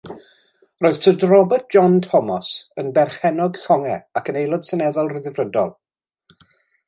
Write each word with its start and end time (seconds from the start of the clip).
Roedd 0.83 1.03
Syr 1.07 1.25
Robert 1.31 1.67
John 1.75 1.97
Thomas 2.05 2.49
yn 2.83 2.89
berchennog 2.95 3.61
llongau 3.65 4.01
ac 4.21 4.33
yn 4.33 4.41
Aelod 4.41 4.67
Seneddol 4.71 5.11
Rhyddfrydol. 5.13 5.73